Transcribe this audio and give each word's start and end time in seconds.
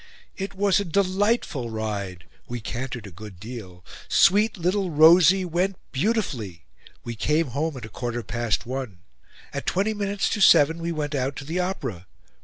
"It 0.35 0.55
was 0.55 0.79
a 0.79 0.83
DELIGHTFUL 0.83 1.69
ride. 1.69 2.23
We 2.47 2.59
cantered 2.59 3.05
a 3.05 3.11
good 3.11 3.39
deal. 3.39 3.85
SWEET 4.07 4.57
LITTLE 4.57 4.89
ROSY 4.89 5.45
WENT 5.45 5.75
BEAUTIFULLY!! 5.91 6.63
We 7.03 7.15
came 7.15 7.49
home 7.49 7.77
at 7.77 7.85
a 7.85 7.89
1/4 7.89 8.25
past 8.25 8.65
1... 8.65 8.97
At 9.53 9.67
20 9.67 9.93
minutes 9.93 10.27
to 10.31 10.41
7 10.41 10.79
we 10.79 10.91
went 10.91 11.13
out 11.13 11.35
to 11.35 11.45
the 11.45 11.59
Opera... 11.59 12.07